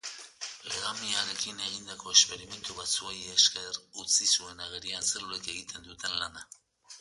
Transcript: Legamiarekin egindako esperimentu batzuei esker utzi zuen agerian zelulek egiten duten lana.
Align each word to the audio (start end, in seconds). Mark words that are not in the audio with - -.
Legamiarekin 0.67 1.59
egindako 1.67 2.13
esperimentu 2.15 2.77
batzuei 2.79 3.19
esker 3.35 3.79
utzi 4.05 4.31
zuen 4.39 4.65
agerian 4.65 5.07
zelulek 5.11 5.53
egiten 5.55 5.87
duten 5.93 6.19
lana. 6.25 6.45